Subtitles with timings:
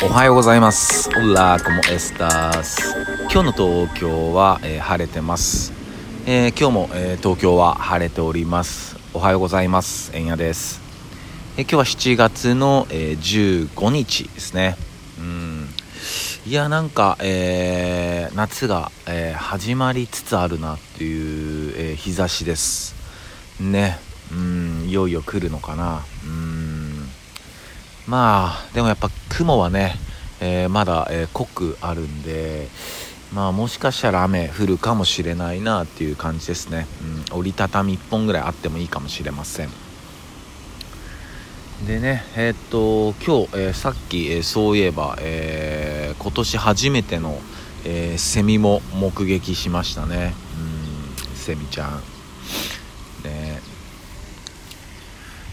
[0.00, 1.10] おはようございます。
[1.10, 2.94] オラコモエスタース。
[3.32, 3.52] 今日の
[3.88, 5.72] 東京は、えー晴れてます。
[6.24, 8.96] えー今日も、えー東京は晴れております。
[9.12, 10.12] おはようございます。
[10.14, 10.80] えんやです。
[11.56, 14.76] え今日は7月の、え15日ですね。
[15.18, 15.68] うん。
[16.46, 22.94] いや、なんか、え夏が、え始まりつつあるなっていう、え日差しです。
[23.58, 23.98] ね。
[24.30, 26.02] うん、いよいよ来るのかな。
[26.24, 26.47] うん。
[28.08, 29.94] まあでもやっぱ雲はね、
[30.40, 32.68] えーまだ、えー濃くあるんで
[33.34, 36.86] まあもしかしたら雨降るかもしれないなっていう感じですね、
[37.30, 39.68] うん、折りたたみ1本ぐらいあってもいいかもしれません。
[41.86, 47.38] でねえーっと今日、えさっき、えそういえば、えー今年初めての、
[47.84, 50.34] えセミも目撃しましたね。
[51.30, 52.02] うんセミちゃん。
[53.22, 53.60] ね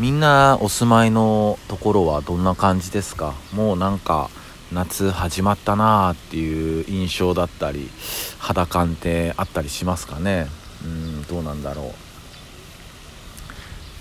[0.00, 3.34] みんなお住まいのところはどんな感じですか？
[3.52, 4.30] もうなんか
[4.72, 7.90] 夏始まったなーっていう印象だったり
[8.38, 10.46] 肌感ってあったりしますかね？
[10.82, 11.92] うんどうなんだろ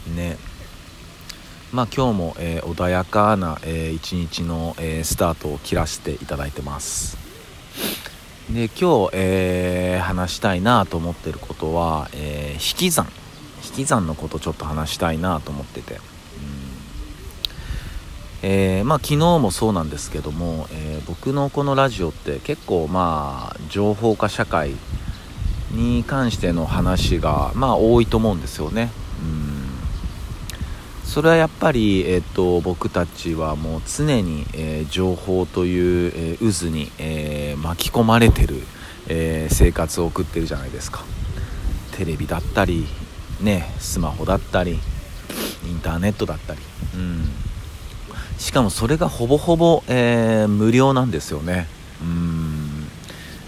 [0.10, 0.16] う。
[0.16, 0.38] ね。
[1.74, 7.18] まあ今日も、えー穏やかな、えー一日の、えースタートを切らせていただいてます。
[8.50, 13.12] で今日、えー話したいなと思ってることは、え引き算。
[13.70, 16.00] 引き算のことちょっと話したいなと思ってて、うん。
[18.42, 24.72] えーまあ昨日もそうなんですけども、えー僕のこのラジオって結構まあ情報化社会
[25.72, 31.08] に関しての話がまあ多いと思うんですよね、うん。
[31.08, 38.64] それはやっぱり、えっと僕たちはもう常に、えー情報という、えー渦に、えー巻き込まれてる、
[39.08, 41.04] え生活を送ってるじゃないですか。
[41.98, 42.88] テレビだったり
[43.42, 44.80] ねスマホだったり
[45.68, 46.60] インターネットだったり。
[46.96, 47.30] うん。
[48.38, 51.68] しかもそれがほぼほぼ、えー無料なんですよね。
[52.02, 52.88] うん。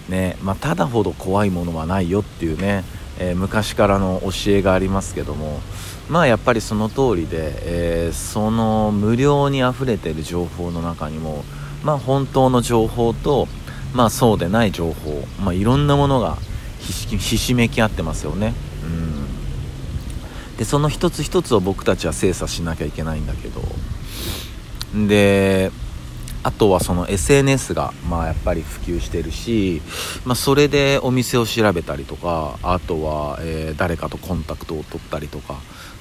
[0.10, 2.84] ねまあただほど怖いものはないよっていうね、
[3.20, 5.62] えー昔からの教えがありますけども。
[6.10, 11.46] まあやっぱりその通りで、えーその無料にあふれてる情報の中にも
[11.84, 13.48] まあ本当の情報と
[13.94, 16.38] まあそうでない情報まあいろんなものが
[16.80, 18.54] ひしひしめき合ってますよね。
[20.62, 23.64] でその一つ一つを僕たちは精査しなきゃいけないんだけど。
[25.08, 25.72] で
[26.44, 29.82] あとはその SNS がまあやっぱり普及してるし、
[30.24, 35.56] まあ、それでお店を調べたりとかあとは、え誰かとコンタクトを取ったりとか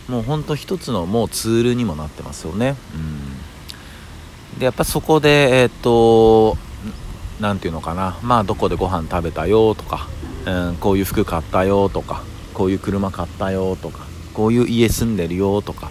[0.08, 2.76] もうほんと一つのもうツールにもなってますよね、
[4.52, 6.58] うん、でやっぱそこでえっと
[7.40, 10.06] なんていうのかなまあどこでご飯食べたよとか、
[10.44, 14.10] うん、こういう服買ったよとかこういう車買ったよとか。
[14.30, 15.90] こういう家住んでるよとか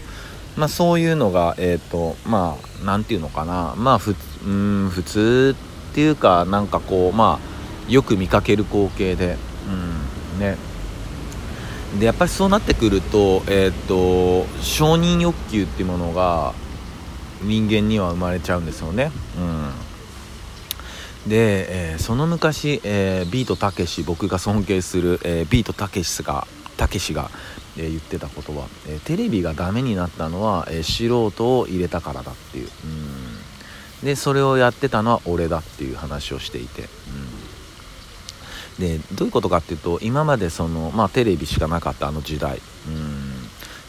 [0.58, 3.76] まあそういうのがえっ、とまあなんていうのかな。
[3.78, 5.56] まあふうん普通
[5.92, 9.38] っていうかなんかこうまあよく見かける光景で。
[10.36, 10.58] うんね。
[12.00, 16.54] でやっぱりそうなってくるとえっ、と承認欲求っていうものが
[17.42, 19.12] 人間には生まれちゃうんですよね。
[19.38, 21.30] うん。
[21.30, 26.48] で、えーその昔、えービートたけし僕が尊敬する、えービートたけしが
[26.78, 27.30] たけしが、
[27.78, 32.70] えー言ってたことは、えーテレビがダメになったのは、え素人を入れたからだっていう。
[32.86, 33.40] うん。
[34.04, 36.88] でそれをやってたのは俺だっていう話をしていて、
[38.80, 42.62] うん、でどういうことかっていうと今までその、まあ、テレビしかなかったあの時代。
[42.88, 43.30] うん。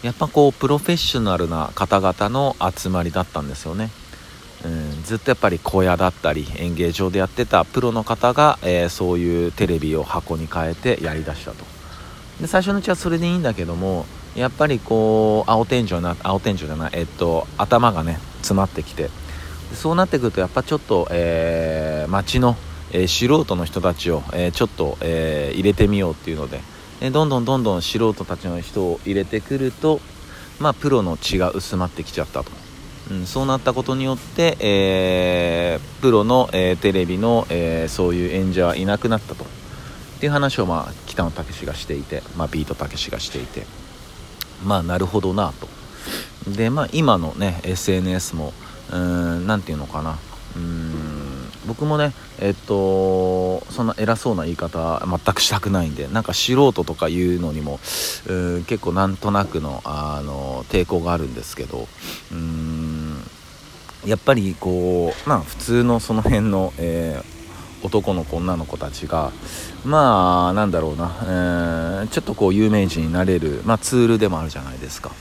[0.02, 3.90] やっぱこうプロフェッショナルな方々の集まりだったんですよね。
[4.64, 11.79] うん、ずっとやっぱり小屋だったり演芸場でやってたプロの方が、えーそういうテレビを箱に変えてやりだしたと。
[12.40, 19.10] で最初のうちはそれでいいんだけどもやっぱりこう青天井な青天井じゃないえっと頭がね詰まってきて。
[19.74, 22.56] そうなってくるとやっぱちょっと、えー街の、
[22.90, 26.60] えー素人の人たちを、えーちょっと、えー入れてみようっていうので。
[27.00, 30.00] でどんどんどんどん素人たちの人を入れてくると
[30.58, 32.50] まあプロの血が薄まってきちゃったと。
[33.10, 39.46] うん、そうなったことによって、えープロの、えーテレビの、えーそういう演者はいなくなったと。
[40.20, 43.64] っていう話を、まあ、北野武がしていて、まあ、ビートたけしがしていて
[44.62, 45.66] まあなるほどなと。
[46.50, 48.52] でまあ今のね SNS も
[48.90, 50.18] うーんなんていうのかな。
[50.56, 61.88] うーん僕もねえっとそんな偉そうな言い方全くしたくないんでなんか素人とか言うのにもうーん結構なんとなくのあの抵抗があるんですけど
[62.30, 63.22] うん
[64.04, 67.39] やっぱりこうまあ普通のその辺の、えー
[67.82, 69.32] 男の子女の子たちが
[69.84, 75.12] まあなんだろうな、えーちょっとこう有名人になれる、まあ、ツールでもあるじゃないですか。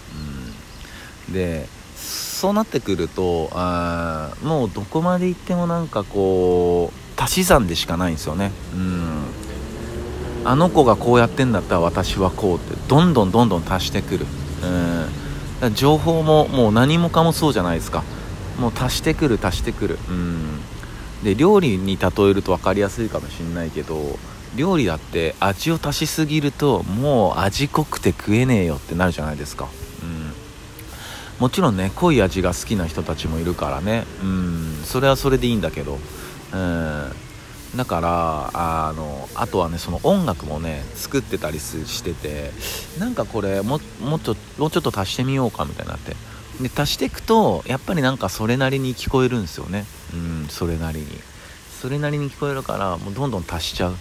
[1.27, 8.51] うん、でそうなってくるとあもうどこまで行ってもなんかこう足し算でしかないんですよね。
[8.73, 9.23] うん。
[10.45, 14.25] あの子がこうやってんだったら私はこうってどんどんどんどん足してくる。
[15.61, 15.75] うん。
[15.75, 18.03] 情報ももう何もかもそうじゃないですか。
[18.57, 20.00] もう足してくる足してくる。
[20.09, 20.61] うん。
[21.24, 24.18] で料理に例えると分かりやすいかもしんないけど
[24.56, 29.68] 料理だって味を足しすぎるともう味濃くて食えねえよってなるじゃないですか。
[30.01, 30.33] うん。
[31.39, 34.06] もちろんね濃い味が好きな人たちもいるからね。
[34.24, 34.81] うん。
[34.83, 36.00] それはそれでいいんだけど。
[36.54, 37.12] うん。
[37.75, 38.50] だから
[38.88, 42.51] あのあとはねその音楽もね作ってたりしてて
[42.98, 46.16] なんかこれももっともうちょっと足してみようかみたいになって。
[46.61, 49.85] で足していくとやっぱりなんかそれなりに聞こえるんですよね。
[50.13, 51.07] うんそれなりに。
[51.81, 53.97] それなりに聞こえるからもうどんどん足しちゃう、うん、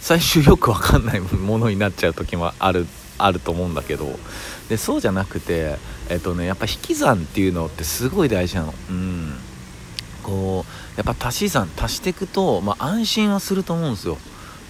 [0.00, 2.88] 最終よくわかんない ものになっちゃう時もある
[3.18, 4.18] あると思うんだけど。
[4.68, 5.78] でそうじゃなくて
[6.08, 8.74] えっとねやっぱ引き算っていうのってすごい大事なの。
[8.90, 9.34] うん。
[10.22, 14.18] こうやっぱ足し算足していくと、まあ、安心はすると思うんですよ、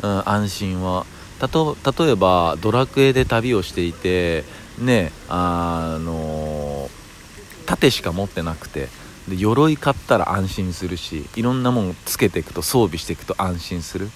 [0.02, 1.06] うん、安心は。
[1.40, 4.44] 例えばドラクエで旅をしていて
[4.80, 6.88] ねあの
[7.66, 8.88] 盾しか持ってなくて
[9.28, 14.10] で鎧買ったら安心するしいろんなもんつけていくと装備していくと安心する、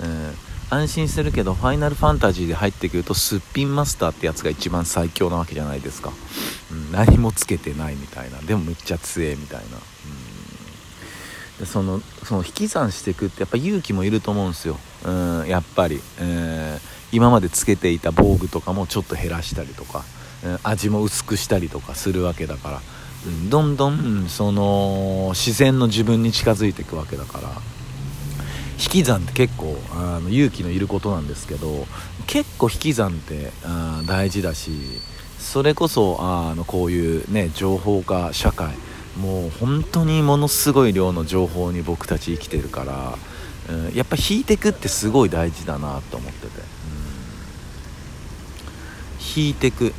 [0.00, 0.34] うん、
[0.70, 6.12] 安心するけどファイナルファンタジーで入ってくるとすっぴんマスターってやつが一番最強なわけじゃないですか、
[6.70, 8.38] うん、何もつけてないみたいな。
[8.38, 9.74] でもめっちゃ強えみたいな、うん。
[11.58, 20.04] でそのその引き算していくってやっぱ勇気もいると思うんですよ、うん、やっぱり、えー、今までつけていた防具とかもちょっと減らしたりとか、
[20.44, 22.80] うん、味も薄くしたりとかするわけだから、
[23.26, 27.48] うん、どんどんその自然の自分に近づいていくわけだから
[28.72, 31.86] 引き算って結構あの勇気のいることなんですけど
[32.26, 34.72] 結構引き算ってあ大事だし
[35.38, 38.74] それこそあのこういうね情報化社会
[39.16, 46.62] もう本当にものすごい量の情報に僕たち生きてるから、うん、やっぱ引いてくってすごい大事だなと思ってて、
[49.34, 49.92] 引いてく、うん、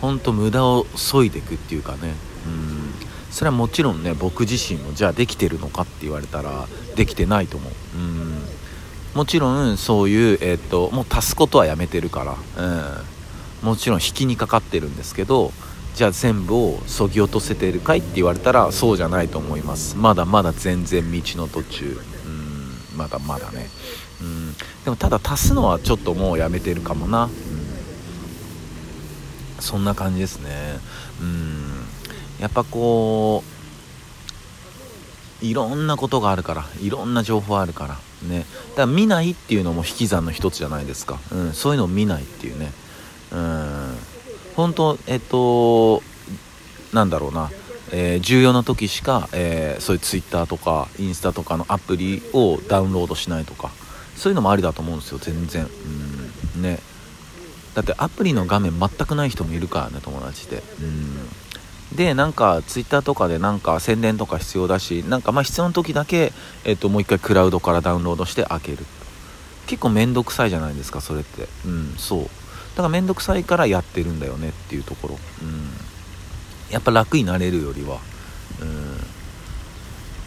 [0.00, 2.14] 本当無駄を削いでくっていうかね、
[2.46, 2.92] うん、
[3.30, 8.42] それはもちろんね僕自身もじゃあできてるのかって言われたらできてないと思う、うん、
[9.14, 12.64] もちろんそういう、えー、っともう足すことはやめてるから、
[13.62, 15.52] うん、もちろん引きにかかってるんですけど
[15.94, 19.96] じゃあ全部をそぎ落とせてるかいって言われたらそうじゃないと思います。
[19.96, 22.00] まだまだ全然道の途中。
[22.26, 22.98] うん。
[22.98, 23.68] まだまだね。
[24.20, 24.54] うん。
[24.84, 27.30] でもただ足すのはちょっともうやめてるかもな、うん、
[29.60, 30.78] そんな感じですね。
[31.20, 31.84] うん。
[32.40, 33.44] やっぱこ
[35.42, 38.40] ういろんなことがあるからいろんな情報あるからね。
[38.70, 42.72] だから見ないっていうのも引き算の一つじゃないですか、うん、そういうのを見ないっていうね。
[43.32, 43.96] うん。
[44.56, 46.02] 本当えっと
[46.92, 47.50] なんだろうな、
[47.92, 53.70] えー、重要な時しか、えー、そういう Twitter とかインスタとかのアプリをダウンロードしないとか。
[54.16, 55.66] そういうのもありだと思うんですよ全然。
[56.56, 56.62] うん。
[56.62, 56.78] ね。
[57.74, 60.62] だってアプリの画面全くない人もいるからね友達で。
[60.80, 61.96] うん。
[61.96, 66.32] でなんか Twitter とかでなんか宣伝とか必要だしなんかまあ必要な時だけ、
[66.64, 68.78] えっと、もう一回クラウドからダウンロードして開ける。
[69.66, 71.48] 結構めんどくさいじゃないですかそれって。
[71.66, 72.30] うんそう。
[72.74, 75.70] だから面倒くさいからやってるんだよねっていうところ、うん、
[76.70, 77.98] やっぱ楽になれるよりは、
[78.60, 78.93] うん、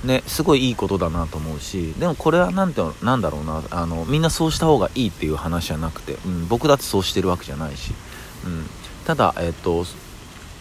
[0.03, 7.93] ねすごいいいことだなと思うしでもこれは何てなんだろうなあのみんなそうした方がいいっていう話じゃなくて、うん、僕だってそうしてるわけじゃないし、
[8.45, 8.65] うん、
[9.05, 9.85] ただえっと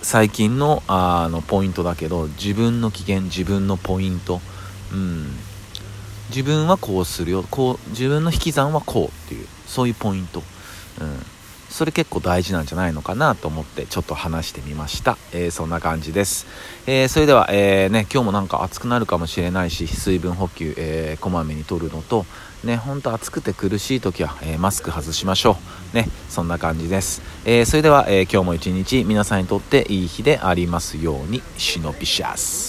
[0.03, 4.41] 最近のあのポイントだけど自分の機嫌自分のポイント、
[4.93, 5.27] うん、
[6.31, 10.43] 自分はこうするよこう自分の引き算はこうっていうそういうポイント、
[11.01, 11.36] うん。
[11.69, 16.47] それ結構大事なんじゃないのかなと思ってちょっと話してみました、えー、そんな感じです、
[16.87, 22.25] えー、それでは、えー、ね、今日もなんか暑くなるかもしれないし水分補給、えこまめにとるのと
[22.65, 25.57] ねほんと暑くて苦しい時は、えマスク外しましょ
[25.93, 25.97] う。
[25.97, 32.67] ねそんな感じです、えそれでは、え今日も一日皆さんにとっていい日でありますようにシノピシャス。